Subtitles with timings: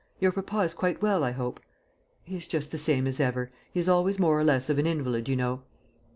[0.19, 1.59] Your papa is quite well, I hope?"
[2.23, 3.51] "He is just the same as ever.
[3.71, 5.61] He is always more or less of an invalid, you know."